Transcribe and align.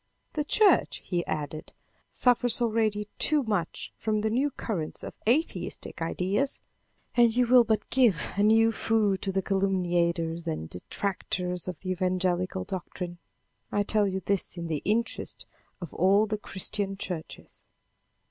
"The 0.33 0.43
church," 0.43 0.99
he 1.05 1.23
added, 1.27 1.73
"suffers 2.09 2.59
already 2.59 3.07
too 3.19 3.43
much 3.43 3.93
from 3.99 4.21
the 4.21 4.31
new 4.31 4.49
current 4.49 5.03
of 5.03 5.13
atheistic 5.29 6.01
ideas, 6.01 6.59
and 7.13 7.35
you 7.35 7.45
will 7.45 7.63
but 7.63 7.87
give 7.91 8.31
a 8.35 8.41
new 8.41 8.71
food 8.71 9.21
to 9.21 9.31
the 9.31 9.43
calumniators 9.43 10.47
and 10.47 10.67
detractors 10.67 11.67
of 11.67 11.81
the 11.81 11.91
evangelical 11.91 12.63
doctrine. 12.63 13.19
I 13.71 13.83
tell 13.83 14.07
you 14.07 14.21
this 14.21 14.57
in 14.57 14.65
the 14.69 14.81
interest 14.85 15.45
of 15.79 15.93
all 15.93 16.25
the 16.25 16.39
Christian 16.39 16.97
churches." 16.97 17.67